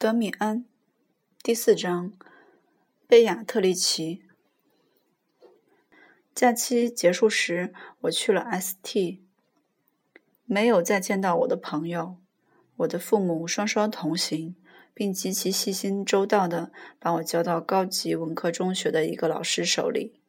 [0.00, 0.64] 德米安，
[1.42, 2.12] 第四章，
[3.08, 4.22] 贝亚特里奇。
[6.32, 9.18] 假期结束时，我去了 ST，
[10.44, 12.16] 没有再见到我的朋友。
[12.76, 14.54] 我的父母双双同行，
[14.94, 16.70] 并极其细心周到地
[17.00, 20.20] 把我交到高级文科中学的一个老师手里，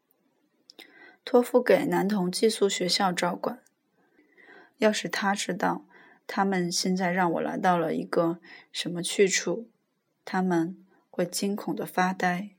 [1.23, 3.61] 托付给男童寄宿学校照管。
[4.79, 5.86] 要是他知道。
[6.32, 8.38] 他们现在让我来到了一个
[8.71, 9.67] 什么去处？
[10.23, 10.77] 他们
[11.09, 12.52] 会惊恐的发呆。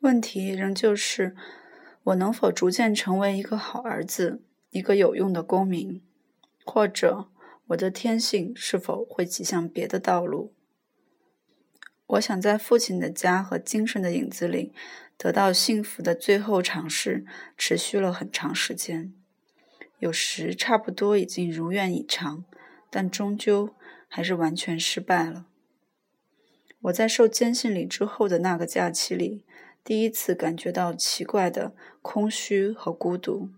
[0.00, 1.36] 问题仍旧是，
[2.04, 6.02] 我能否逐渐成为一个好儿子，一个有用的公民？
[6.64, 7.28] 或者，
[7.66, 10.54] 我的天性是否会挤向别的道路？
[12.06, 14.72] 我想在父亲的家和精神的影子里
[15.18, 17.26] 得到幸福的最后尝试，
[17.58, 19.12] 持续了很长时间。
[19.98, 22.44] 有时差不多已经如愿以偿，
[22.90, 23.74] 但终究
[24.08, 25.46] 还是完全失败了。
[26.82, 29.44] 我在受监信礼之后的那个假期里，
[29.82, 33.50] 第一次感觉到奇怪的空虚和孤独。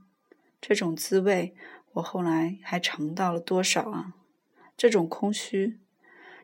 [0.60, 1.54] 这种滋味，
[1.94, 4.14] 我后来还尝到了多少啊？
[4.76, 5.78] 这种空虚，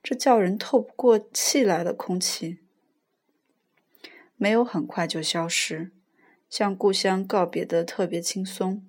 [0.02, 2.58] 这叫人透不过气来的空气，
[4.36, 5.92] 没有很快就消失，
[6.50, 8.84] 向故乡告别的特别轻松。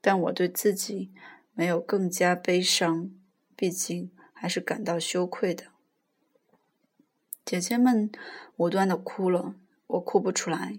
[0.00, 1.12] 但我对自己
[1.54, 3.10] 没有更加悲伤，
[3.56, 5.64] 毕竟还是感到羞愧的。
[7.44, 8.10] 姐姐们
[8.56, 9.54] 无端的哭了，
[9.86, 10.78] 我哭不出来。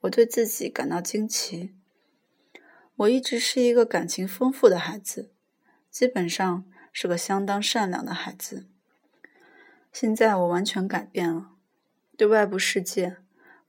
[0.00, 1.74] 我对自己感到惊奇。
[2.96, 5.30] 我一直是一个感情丰富的孩子，
[5.90, 8.66] 基本上是个相当善良的孩子。
[9.92, 11.52] 现在我完全改变了，
[12.16, 13.18] 对外部世界，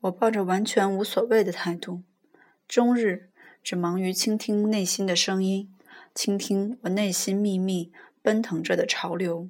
[0.01, 2.01] 我抱着完全无所谓的态度，
[2.67, 3.29] 终日。
[3.63, 5.73] 只忙于倾听内心的声音，
[6.13, 9.49] 倾听我内心秘密奔腾着的潮流，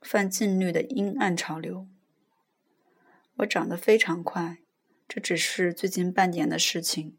[0.00, 1.88] 泛禁律的阴暗潮流。
[3.38, 4.58] 我长得非常快，
[5.08, 7.16] 这只是最近半年的事情。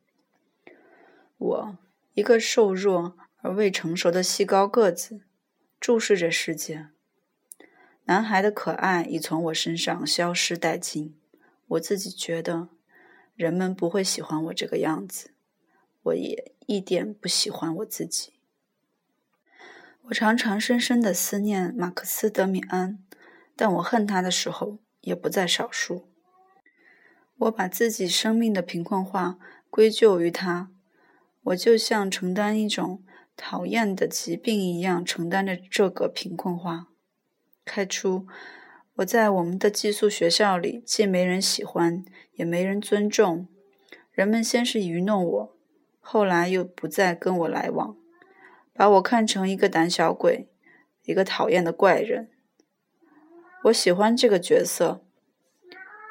[1.38, 1.78] 我
[2.14, 5.22] 一个瘦弱而未成熟的细高个子，
[5.78, 6.88] 注视着世界。
[8.06, 11.20] 男孩的可爱已从我身上消失殆尽。
[11.68, 12.70] 我自己觉得，
[13.36, 15.33] 人们不会喜欢我这个样子。
[16.04, 18.34] 我也一点不喜欢我自己。
[20.04, 23.00] 我常常深深的思念马克思·德米安，
[23.56, 26.10] 但我恨他的时候也不在少数。
[27.38, 29.38] 我把自己生命的贫困化
[29.70, 30.70] 归咎于他，
[31.44, 33.04] 我就像承担一种
[33.36, 36.90] 讨厌的疾病一样承担着这个贫困化。
[37.66, 38.28] 开初，
[38.96, 42.04] 我在我们的寄宿学校里既没人喜欢，
[42.34, 43.48] 也没人尊重。
[44.12, 45.58] 人们先是愚弄我。
[46.06, 47.96] 后来又不再跟我来往，
[48.74, 50.50] 把我看成一个胆小鬼，
[51.06, 52.30] 一个讨厌的怪人。
[53.64, 55.02] 我喜欢这个角色，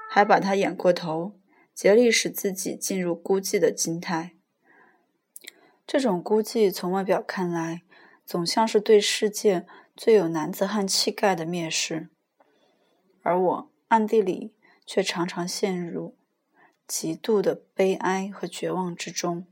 [0.09, 1.39] 还把他演过头，
[1.75, 4.35] 竭力使自己进入孤寂的心态。
[5.87, 7.83] 这种孤寂从外表看来，
[8.25, 12.09] 总像是对世界最有男子汉气概的蔑视，
[13.23, 14.55] 而我暗地里
[14.87, 16.17] 却常常陷入
[16.87, 19.47] 极度的悲哀和绝望之中。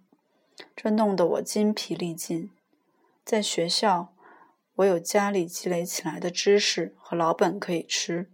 [0.77, 2.51] 这弄得我筋疲力尽。
[3.25, 4.13] 在学校，
[4.77, 8.31] 我有家里积累起来的知识和老本可以吃。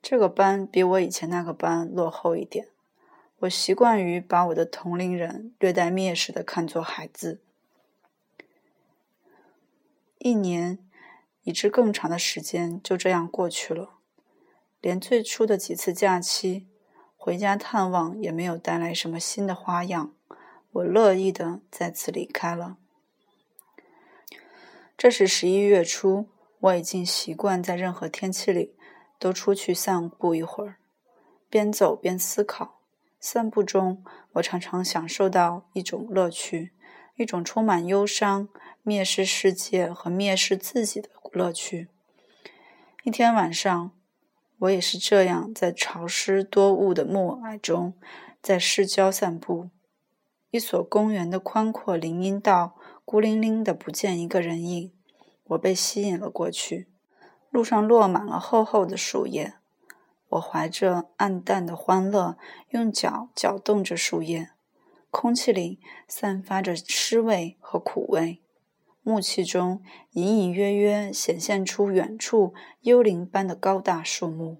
[0.00, 2.68] 这个班比我以前那个班落后一点。
[3.40, 7.40] 我习惯于把我的同龄人略带蔑视的看作孩子。
[10.18, 10.78] 一年，
[11.42, 13.98] 以至更长的时间就这样过去了。
[14.80, 16.66] 连最初的几次假期，
[17.16, 20.13] 回家探望也没有带来什么新的花样。
[20.74, 22.78] 我乐意的再次离开了。
[24.98, 26.26] 这是十一月初，
[26.58, 28.74] 我已经习惯在任何天气里
[29.18, 30.78] 都出去散步一会儿，
[31.48, 32.80] 边走边思考。
[33.20, 36.72] 散步中，我常常享受到一种乐趣，
[37.16, 38.48] 一种充满忧伤、
[38.84, 41.88] 蔑视世界和蔑视自己的乐趣。
[43.04, 43.92] 一天晚上，
[44.58, 47.94] 我也是这样在潮湿多雾的暮霭中，
[48.42, 49.70] 在市郊散步。
[50.54, 54.92] 一所公园的宽阔林荫道，孤零零的不见一个人影。
[55.46, 56.86] 我被吸引了过去。
[57.50, 59.54] 路上落满了厚厚的树叶。
[60.28, 62.36] 我怀着暗淡的欢乐，
[62.68, 64.50] 用脚搅动着树叶。
[65.10, 68.40] 空气里散发着湿味和苦味。
[69.06, 74.58] 雾气中隐隐约约显现出远处幽灵般的高大树木。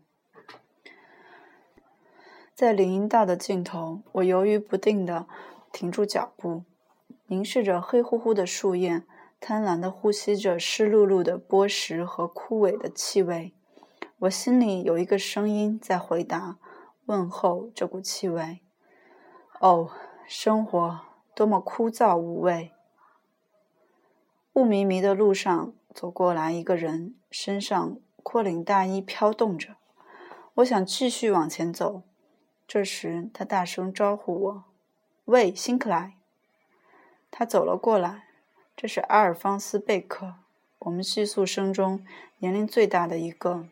[2.53, 5.29] 在林荫道的尽头，我犹豫不定的。
[5.75, 6.63] 停住脚步，
[7.27, 9.03] 凝视着黑乎乎的树叶，
[9.41, 13.53] 贪婪地呼吸着湿漉漉的波石和枯萎的气味。
[14.21, 16.59] 我心里有一个声音在回答、
[17.07, 18.61] 问候这股气味。
[19.59, 19.91] 哦，
[20.29, 21.01] 生活
[21.35, 22.71] 多么枯燥无味！
[24.53, 29.75] 雾迷迷的路上走过来一个人，身上阔领大衣飘动着。
[30.55, 32.03] 我想继续往前走，
[32.69, 34.65] 这时他大声招呼我
[35.27, 36.13] ：“喂，辛克莱！”
[37.31, 38.25] 他走了过来，
[38.77, 40.35] 这是阿尔方斯·贝克，
[40.81, 42.05] 我们寄宿生中
[42.39, 43.67] 年龄最大的一个。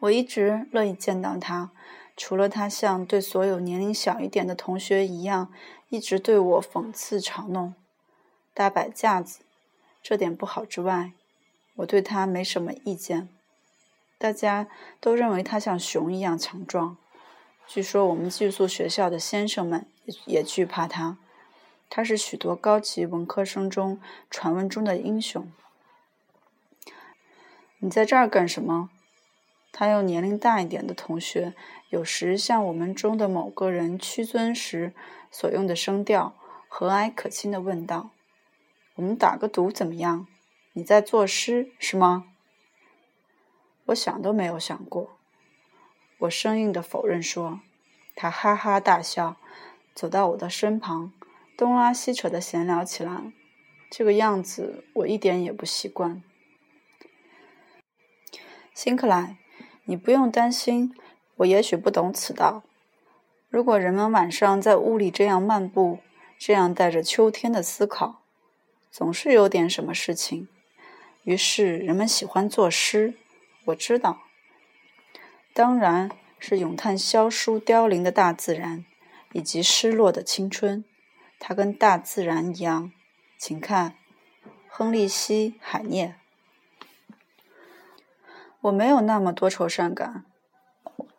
[0.00, 1.70] 我一直乐意见到他，
[2.16, 5.52] 除了他像对所有年龄小一点的同学一样，
[5.90, 7.74] 一直对我讽刺嘲弄、
[8.52, 9.40] 大摆架子，
[10.02, 11.12] 这点不好之外，
[11.76, 13.28] 我对他没什么意见。
[14.16, 14.68] 大家
[15.00, 16.96] 都认为他像熊一样强壮。
[17.66, 19.86] 据说我们寄宿学校的先生们
[20.26, 21.18] 也惧怕他。
[21.90, 25.52] 他是许多高级文科生中传闻中的英雄。
[27.78, 28.90] 你在这儿干什么？
[29.70, 31.54] 他用年龄大一点的同学
[31.90, 34.92] 有时向我们中的某个人屈尊时
[35.30, 36.34] 所用的声调
[36.68, 38.10] 和蔼可亲地问道
[38.94, 40.26] ：“我们打个赌怎么样？
[40.72, 42.26] 你在作诗是吗？”
[43.86, 45.18] 我想都没有想过，
[46.18, 47.60] 我生硬地否认说。
[48.16, 49.36] 他哈哈大笑，
[49.94, 51.12] 走到我的身旁，
[51.56, 53.32] 东拉西扯地闲聊起来。
[53.90, 56.22] 这个样子我一点也不习惯。
[58.74, 59.38] 辛克莱，
[59.84, 60.92] 你不用担心，
[61.36, 62.64] 我也许不懂此道。
[63.48, 66.00] 如果人们晚上在屋里这样漫步，
[66.38, 68.22] 这样带着秋天的思考，
[68.90, 70.48] 总是有点什么事情。
[71.22, 73.14] 于是人们喜欢作诗。
[73.66, 74.18] 我知道，
[75.54, 78.84] 当然是咏叹消疏凋零的大自然，
[79.34, 80.82] 以及失落的青春。
[81.38, 82.90] 它跟大自然一样，
[83.36, 83.96] 请看，
[84.68, 86.16] 亨利希·海涅。
[88.62, 90.24] 我没有那么多愁善感，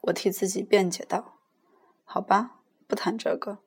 [0.01, 1.35] 我替自己辩解道
[2.03, 3.59] ：“好吧，不谈这个。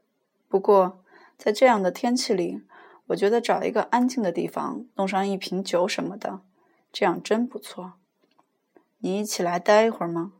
[0.48, 1.04] 不过，
[1.36, 2.64] 在这样的天气里，
[3.08, 6.40] 我觉得找一个安静的地方，弄上一瓶酒什么的，
[6.90, 7.92] 这样真不错。”
[9.00, 10.32] 你一起来待一会儿吗？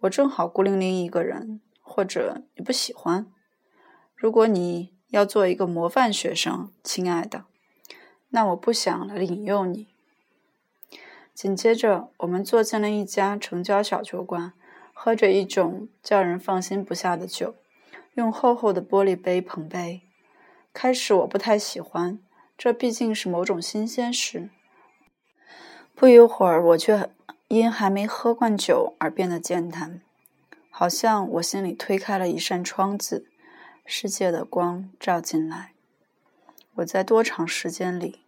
[0.00, 3.26] 我正好孤零零一个人，或者你不喜欢？
[4.16, 7.44] 如果你要做一个模范学生，亲爱的，
[8.30, 9.88] 那我不想来引诱你。
[11.34, 14.54] 紧接着，我们坐进了一家城郊小酒馆，
[14.94, 17.54] 喝着一种叫人放心不下的酒，
[18.14, 20.00] 用厚厚的玻璃杯捧杯。
[20.72, 22.18] 开始我不太喜欢，
[22.56, 24.48] 这毕竟是某种新鲜事。
[25.94, 27.10] 不一会儿，我却。
[27.48, 30.00] 因还没喝惯酒而变得健谈，
[30.74, 33.26] 好像我心里推开了一扇窗子，
[33.84, 35.74] 世界的光照进来。
[36.76, 38.22] 我在多长时间里，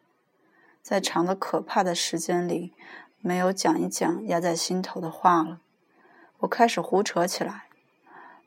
[0.83, 2.75] 在长的可怕的时间里，
[3.23, 5.63] 没有讲一讲压在心头的话了。
[6.41, 7.65] 我开始胡扯起来，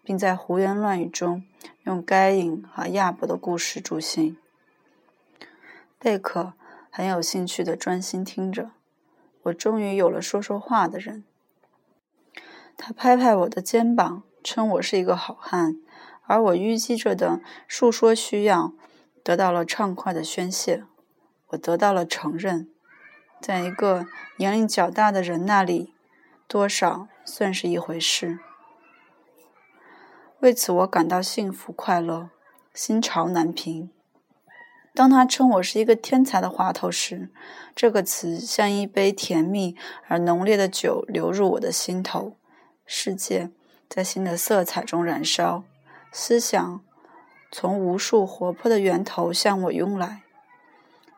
[0.04, 1.44] 并在胡言乱语中
[1.86, 4.38] 用该隐和亚伯的故事助兴。
[5.98, 6.54] 贝克
[6.92, 8.70] 很有兴趣地专心听着。
[9.42, 11.24] 我终于有了说说话的人。
[12.88, 15.76] 他拍拍我的肩膀，称我是一个好汉，
[16.26, 18.72] 而我淤积着的述说需要
[19.26, 20.86] 得到了畅快的宣泄。
[21.48, 22.70] 我得到了承认，
[23.42, 24.06] 在一个
[24.38, 25.96] 年龄较大的人那里，
[26.48, 28.40] 多少算是一回事。
[30.40, 32.30] 为此，我感到幸福快乐，
[32.74, 33.92] 心潮难平。
[34.94, 37.30] 当他称我是一个天才的滑头时，
[37.76, 39.76] 这个词像一杯甜蜜
[40.08, 42.37] 而浓烈的酒流入我的心头。
[42.90, 43.52] 世界
[43.90, 45.66] 在新的色彩中燃烧，
[46.12, 46.82] 思想
[47.52, 50.24] 从无数活泼的源头向我涌来，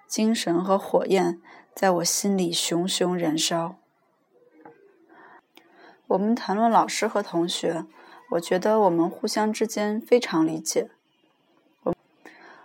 [0.07, 1.39] 精神和火焰
[1.75, 3.75] 在我心里熊熊燃烧。
[6.07, 7.85] 我们谈论老师和同学，
[8.31, 10.89] 我觉得我们互相之间非常理解。
[11.83, 11.95] 我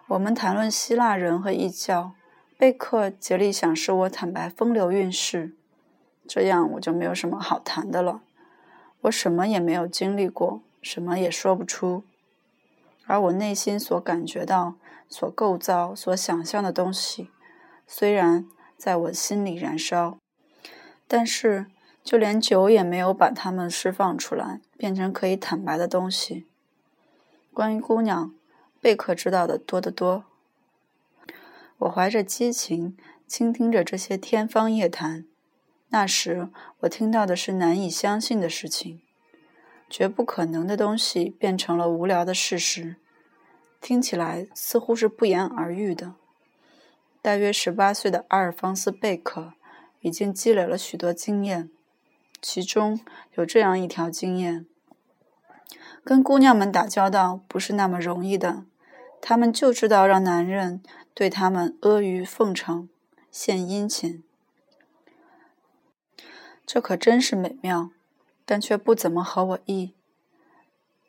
[0.06, 2.14] 我们谈论希腊人和异教，
[2.56, 5.52] 贝克竭力想使我坦白风流韵事，
[6.26, 8.22] 这样我就没有什么好谈的了。
[9.04, 12.04] 我什么也没有经历过，什么也说不出，
[13.06, 14.74] 而我内心所感觉到、
[15.08, 17.30] 所构造、所想象的东西，
[17.86, 18.46] 虽然
[18.76, 20.18] 在我心里燃烧，
[21.08, 21.66] 但是
[22.02, 26.46] 就连酒也没有把它们释放出来，变成可以坦白的东西。
[27.52, 28.34] 关于姑娘。
[28.80, 30.24] 贝克知道的多得多。
[31.78, 32.94] 我怀着激情
[33.26, 35.24] 倾听着这些天方夜谭。
[35.94, 36.48] 那时
[36.80, 39.00] 我听到的是难以相信的事情，
[39.88, 42.96] 绝不可能的东西变成了无聊的事实，
[43.80, 46.14] 听起来似乎是不言而喻的。
[47.22, 49.52] 大约十八岁的阿尔方斯·贝克
[50.00, 51.70] 已经积累了许多经验，
[52.42, 52.98] 其中
[53.34, 54.66] 有这样一条经验：
[56.02, 58.64] 跟姑娘们打交道不是那么容易的，
[59.20, 60.82] 他们就知道让男人
[61.14, 62.88] 对他们阿谀奉承、
[63.30, 64.24] 献殷勤。
[66.66, 67.90] 这可真是美妙，
[68.44, 69.94] 但却不怎么合我意。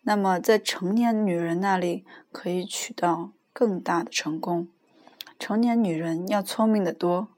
[0.01, 4.67] 那么，在成年女人那里可以取到更大的成功。
[5.39, 7.29] 成年女人要聪明得多。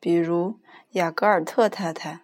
[0.00, 0.58] 比如
[0.92, 2.20] 雅格尔特太太，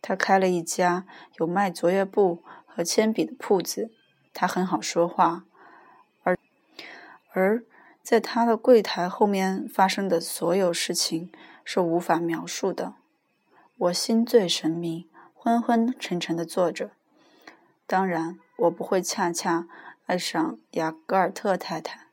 [0.00, 1.06] 她开了一家
[1.38, 3.90] 有卖作业簿和铅笔的铺子，
[4.32, 5.44] 她很好说话，
[6.22, 6.38] 而
[7.32, 7.62] 而
[8.02, 11.30] 在她的柜台后面发生的所有事情
[11.64, 12.94] 是无法描述的。
[13.80, 16.90] 我心醉神迷，昏昏沉沉地坐着。
[17.86, 19.66] 当然，我不会恰恰
[20.04, 22.08] 爱上雅戈尔特太太，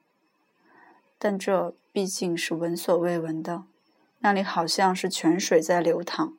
[1.19, 3.63] 但这毕竟是闻所未闻的。
[4.19, 6.37] 那里好像是泉水在流淌，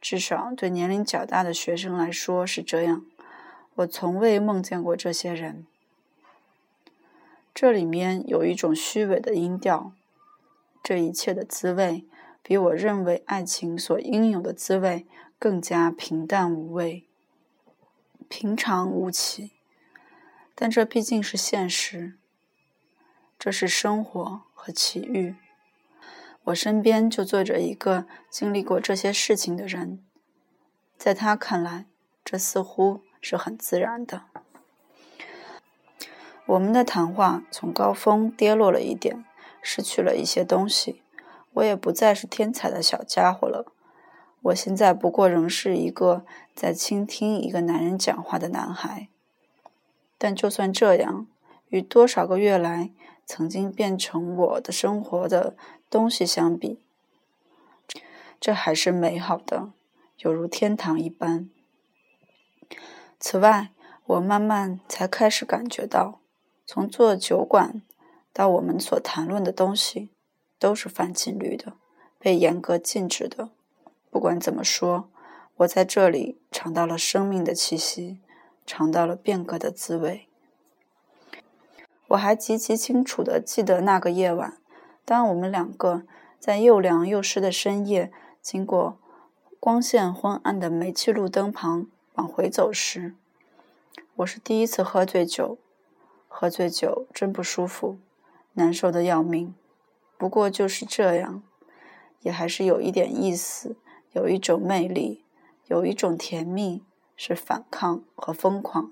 [0.00, 3.04] 至少对年龄较大的学生来说是这样。
[3.74, 5.66] 我从未梦见过这些人。
[7.52, 9.90] 这里面有一种虚伪的音调。
[10.84, 12.04] 这一切的滋味。
[12.48, 15.06] 比我认为爱情所应有的滋味
[15.38, 17.06] 更加平淡无味、
[18.26, 19.52] 平常无奇，
[20.54, 22.16] 但这毕竟是现实。
[23.38, 25.36] 这是生活和奇遇。
[26.44, 30.02] 我身边就坐着一个经历过这些事情的人，
[30.96, 31.84] 在他看来，
[32.24, 34.22] 这似乎是很自然的。
[36.46, 39.22] 我们的谈话从高峰跌落了一点，
[39.60, 41.02] 失去了一些东西。
[41.54, 43.72] 我也不再是天才的小家伙了，
[44.42, 46.24] 我现在不过仍是一个
[46.54, 49.08] 在倾听一个男人讲话的男孩。
[50.16, 51.26] 但就算这样，
[51.68, 52.90] 与多少个月来
[53.24, 55.56] 曾经变成我的生活的
[55.90, 56.80] 东西相比，
[58.40, 59.70] 这还是美好的，
[60.18, 61.48] 犹如天堂一般。
[63.20, 63.70] 此外，
[64.06, 66.20] 我慢慢才开始感觉到，
[66.66, 67.82] 从做酒馆
[68.32, 70.10] 到我们所谈论的东西。
[70.58, 71.74] 都是反禁律的，
[72.18, 73.50] 被严格禁止的。
[74.10, 75.08] 不管怎么说，
[75.56, 78.18] 我在这里尝到了生命的气息，
[78.66, 80.28] 尝到了变革的滋味。
[82.08, 84.58] 我还极其清楚地记得那个夜晚，
[85.04, 86.04] 当我们两个
[86.38, 88.10] 在又凉又湿的深夜，
[88.40, 88.98] 经过
[89.60, 93.14] 光线昏暗的煤气路灯旁往回走时，
[94.16, 95.58] 我是第一次喝醉酒。
[96.30, 97.98] 喝醉酒真不舒服，
[98.52, 99.54] 难受的要命。
[100.18, 101.42] 不过就是这样，
[102.20, 103.76] 也还是有一点意思，
[104.12, 105.24] 有一种魅力，
[105.68, 106.82] 有一种甜蜜，
[107.16, 108.90] 是反抗和疯狂，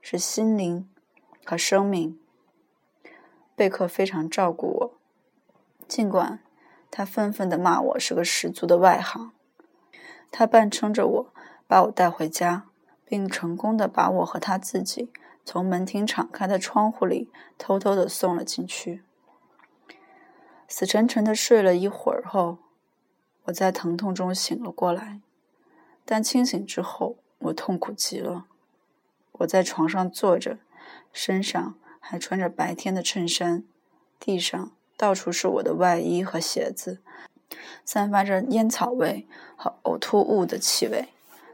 [0.00, 0.88] 是心灵
[1.44, 2.18] 和生命。
[3.54, 4.92] 贝克非常照顾我，
[5.86, 6.40] 尽管
[6.90, 9.32] 他愤愤地骂我是个十足的外行。
[10.30, 11.32] 他半撑着我，
[11.66, 12.64] 把我带回家，
[13.04, 15.10] 并成功地把我和他自己
[15.44, 19.02] 从门厅敞开的窗户里偷偷地送了进去。
[20.68, 22.58] 死沉沉的睡了一会儿后，
[23.44, 25.20] 我在疼痛中醒了过来。
[26.04, 28.44] 但清醒之后，我痛苦极了。
[29.32, 30.58] 我在床上坐着，
[31.12, 33.64] 身上还穿着白天的衬衫，
[34.20, 36.98] 地上到处是我的外衣和鞋子，
[37.84, 41.08] 散发着烟草味和呕吐物的气味。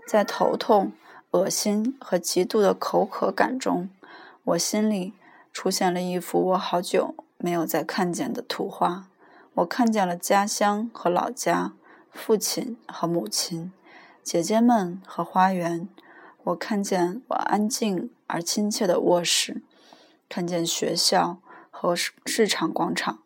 [0.06, 0.92] 在头痛、
[1.30, 3.88] 恶心和极度的口渴感中，
[4.42, 5.12] 我心里
[5.52, 7.14] 出现了一幅我好久。
[7.44, 9.08] 没有再看见的图画，
[9.52, 11.74] 我看见了家乡和老家，
[12.10, 13.70] 父亲和母亲，
[14.22, 15.86] 姐姐们和花园。
[16.44, 19.62] 我看见我安静而亲切的卧室，
[20.26, 21.36] 看见学校
[21.70, 23.18] 和市场广场，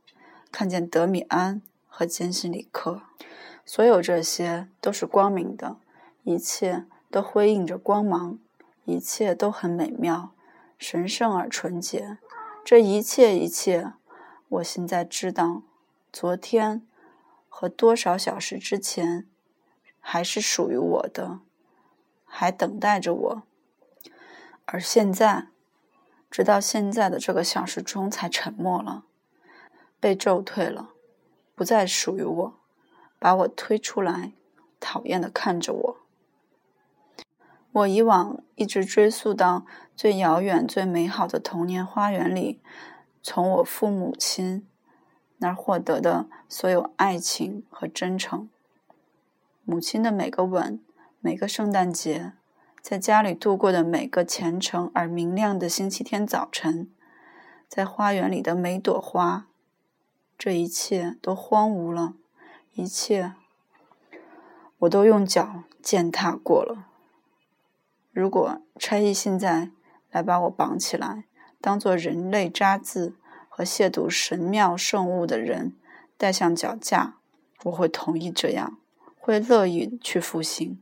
[0.50, 3.02] 看见德米安和坚信里克。
[3.64, 5.76] 所有这些都是光明的，
[6.24, 8.36] 一切都辉映着光芒，
[8.84, 10.32] 一切都很美妙、
[10.76, 12.18] 神圣而纯洁。
[12.64, 13.92] 这一切，一切。
[14.50, 15.62] 我现在知道，
[16.10, 16.86] 昨天
[17.50, 19.26] 和多少小时之前
[20.00, 21.40] 还是属于我的，
[22.24, 23.42] 还等待着我。
[24.64, 25.48] 而现在，
[26.30, 29.04] 直到现在的这个小时钟才沉默了，
[30.00, 30.92] 被咒退了，
[31.54, 32.54] 不再属于我，
[33.18, 34.32] 把我推出来，
[34.80, 35.96] 讨厌的看着我。
[37.72, 42.62] 我以往一直追溯到最遥远、最美好的童年花园里。
[43.22, 44.66] 从我父母亲
[45.38, 48.48] 那儿获得的所有爱情和真诚，
[49.64, 50.80] 母亲的每个吻，
[51.20, 52.32] 每个圣诞节，
[52.80, 56.90] 在家里度过的每个虔诚而明亮的星期天早晨，
[57.68, 59.46] 在花园里的每朵花，
[60.36, 62.14] 这一切都荒芜了，
[62.72, 63.34] 一切
[64.78, 66.86] 我都用脚践踏过了。
[68.12, 69.70] 如果差役现在
[70.10, 71.24] 来把我绑起来，
[71.60, 73.14] 当做人类渣滓
[73.48, 75.74] 和亵渎神庙圣物的人
[76.16, 77.18] 带上脚架，
[77.64, 78.78] 我会同意这样，
[79.18, 80.78] 会乐意去服刑，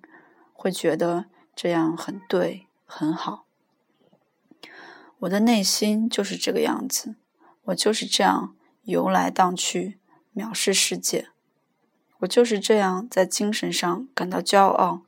[0.52, 3.46] 会觉得这样很对很好。
[5.20, 7.16] 我的内心就是这个样子，
[7.64, 8.52] 我就是这样。
[8.86, 9.98] 游来荡去，
[10.32, 11.26] 藐视世界。
[12.18, 15.02] 我就是这样在精神上感到骄傲，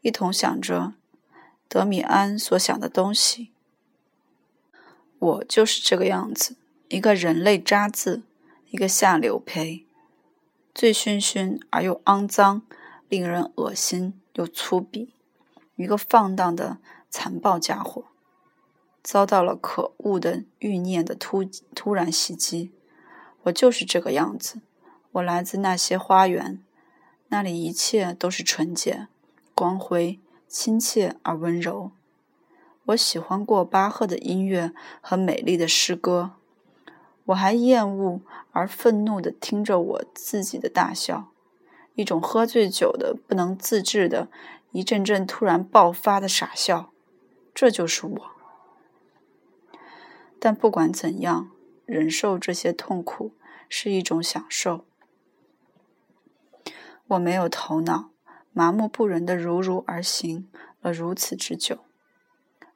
[0.00, 0.94] 一同想着
[1.68, 3.52] 德米安所想的东西。
[5.20, 6.56] 我就是这个样子，
[6.88, 8.22] 一个人类渣滓，
[8.70, 9.84] 一个下流胚，
[10.74, 12.62] 醉醺醺而又肮脏，
[13.08, 15.10] 令人恶心又粗鄙，
[15.76, 16.78] 一个放荡的
[17.10, 18.06] 残暴家伙，
[19.02, 22.72] 遭到了可恶的欲念的突突然袭击。
[23.42, 24.60] 我就是这个样子。
[25.12, 26.62] 我来自那些花园，
[27.28, 29.08] 那里一切都是纯洁、
[29.54, 31.90] 光辉、亲切而温柔。
[32.86, 36.32] 我喜欢过巴赫的音乐和美丽的诗歌。
[37.26, 38.20] 我还厌恶
[38.52, 41.32] 而愤怒地听着我自己的大笑，
[41.94, 44.28] 一种喝醉酒的不能自制的、
[44.72, 46.92] 一阵阵突然爆发的傻笑。
[47.54, 48.30] 这就是我。
[50.38, 51.50] 但不管怎样。
[51.90, 53.32] 忍受这些痛苦
[53.68, 54.84] 是一种享受。
[57.08, 58.10] 我没有头脑，
[58.52, 60.48] 麻木不仁的如如而行
[60.80, 61.78] 了如此之久。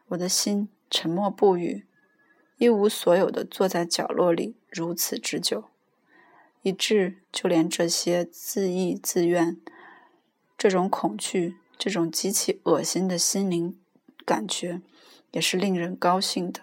[0.09, 1.87] 我的心沉默不语，
[2.59, 5.65] 一无所有的坐在角落里如此之久，
[6.63, 9.61] 以致就连这些自意自怨、
[10.57, 13.79] 这种恐惧、这种极其恶心的心灵
[14.25, 14.81] 感觉，
[15.33, 16.63] 也是令人高兴的。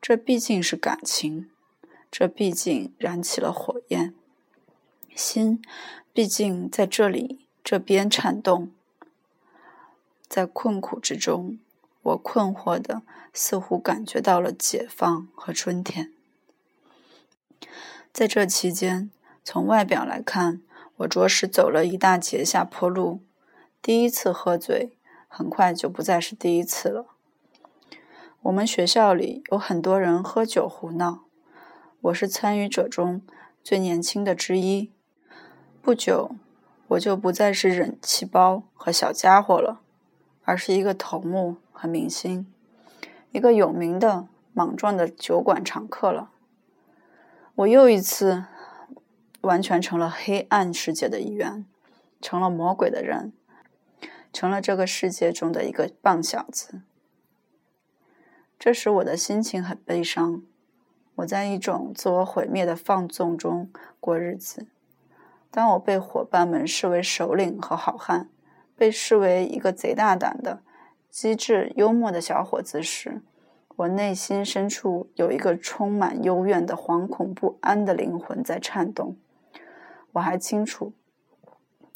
[0.00, 1.50] 这毕竟是感情，
[2.10, 4.14] 这毕竟燃起了火焰，
[5.16, 5.62] 心
[6.12, 8.70] 毕竟在这里这边颤动。
[10.28, 11.58] 在困苦之中，
[12.04, 16.12] 我困惑的似乎感觉到了解放和春天。
[18.12, 19.10] 在这期间，
[19.42, 20.60] 从外表来看，
[20.98, 23.20] 我着实走了一大截下坡路。
[23.82, 27.06] 第一次喝醉，很快就不再是第一次了。
[28.42, 31.24] 我们学校里有很多人喝酒胡闹，
[32.02, 33.22] 我是参与者中
[33.62, 34.92] 最年轻的之一。
[35.80, 36.36] 不久，
[36.88, 39.80] 我就不再是忍气包和小家伙了，
[40.44, 42.46] 而是一个头目明星，
[43.32, 46.30] 一个有名的莽撞的酒馆常客了。
[47.56, 48.44] 我又一次
[49.42, 51.64] 完全成了黑暗世界的一员，
[52.20, 53.32] 成了魔鬼的人，
[54.32, 56.82] 成了这个世界中的一个棒小子。
[58.58, 60.42] 这时我的心情很悲伤，
[61.16, 63.70] 我在一种自我毁灭的放纵中
[64.00, 64.66] 过日子。
[65.50, 68.28] 当我被伙伴们视为首领和好汉，
[68.74, 70.62] 被视为一个贼大胆的、
[71.14, 73.22] 机智幽默的小伙子时，
[73.76, 79.16] 我内心深处有一个充满幽怨的、惶恐不安的灵魂在颤动。
[80.10, 80.92] 我还清楚，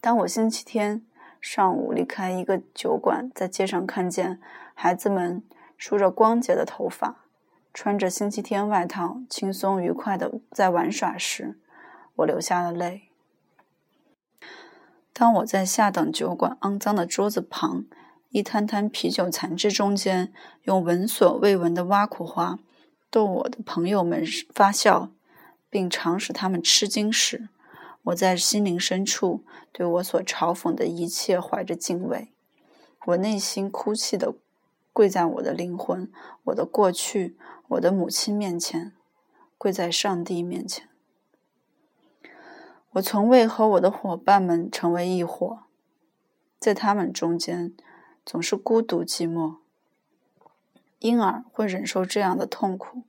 [0.00, 1.04] 当我星期天
[1.40, 4.40] 上午离开一个酒馆，在街上看见
[4.72, 5.42] 孩子们。
[5.76, 7.24] 梳着光洁的头发，
[7.72, 11.56] 穿着星期天外套，轻松愉快的在玩耍时，
[12.16, 13.02] 我流下了泪。
[15.12, 17.84] 当我在下等酒馆肮脏的桌子旁，
[18.30, 20.32] 一滩滩啤酒残汁中间，
[20.64, 22.58] 用闻所未闻的挖苦话
[23.10, 25.10] 逗我的朋友们发笑，
[25.70, 27.48] 并常使他们吃惊时，
[28.04, 32.28] 我在心灵深处对我所嘲讽的一切怀着敬畏，
[33.06, 34.34] 我内心哭泣的。
[34.90, 36.10] 跪在我的灵魂、
[36.42, 37.36] 我的过去、
[37.68, 38.90] 我的母亲面前，
[39.56, 40.88] 跪在上帝面前。
[42.94, 45.60] 我从未和我的伙伴们成为一伙，
[46.58, 47.72] 在他们中间
[48.30, 49.56] 总是孤独寂寞，
[50.98, 53.04] 因而会忍受这样的痛苦，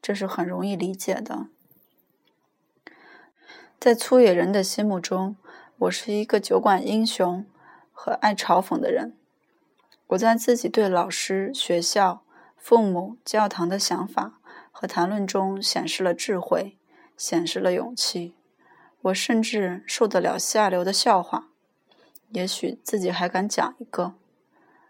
[0.00, 1.48] 这是很容易理解的。
[3.78, 5.36] 在粗野人的心目中，
[5.76, 7.44] 我是一个酒馆英雄
[7.92, 9.14] 和爱嘲讽的人。
[10.06, 12.22] 我在自己对老师、学校、
[12.56, 14.40] 父母、教堂的想法
[14.72, 16.78] 和谈论中显示了智慧，
[17.18, 18.34] 显示了勇气。
[19.02, 21.48] 我甚至受得了下流的笑话，
[22.30, 24.14] 也许自己还敢讲一个。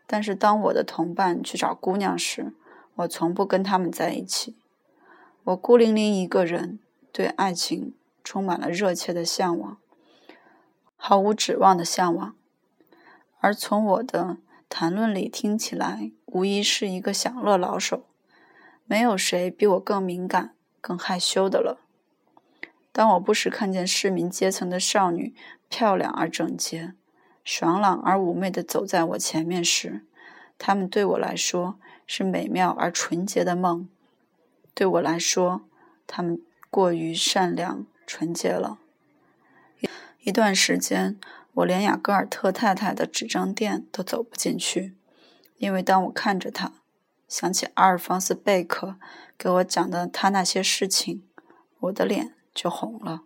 [0.07, 2.53] 但是当我的同伴去找姑娘时，
[2.97, 4.57] 我从不跟他们在一起。
[5.45, 6.79] 我孤零零一个人，
[7.13, 9.79] 对爱情充满了热切的向往，
[10.97, 12.35] 毫无指望的向往。
[13.41, 14.39] 而从我的。
[14.67, 18.07] 谈论里听起来无疑是一个享乐老手，
[18.87, 21.79] 没有谁比我更敏感、更害羞的了。
[22.91, 25.33] 当我不时看见市民阶层的少女
[25.69, 26.95] 漂亮而整洁、
[27.45, 30.03] 爽朗而妩媚地走在我前面时，
[30.59, 33.89] 他们对我来说是美妙而纯洁的梦。
[34.75, 35.63] 对我来说，
[36.07, 38.79] 他们过于善良、纯洁了。
[40.23, 41.19] 一段时间，
[41.53, 44.95] 我连雅戈尔特太太的纸张店都走不进去，
[45.59, 46.73] 因为当我看着她，
[47.29, 48.97] 想起阿尔方斯·贝克
[49.37, 51.23] 给我讲的他那些事情，
[51.81, 52.35] 我的脸。
[52.55, 53.25] 就红了。